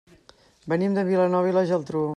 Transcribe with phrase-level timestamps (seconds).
[0.73, 2.05] Venim de Vilanova i la Geltrú.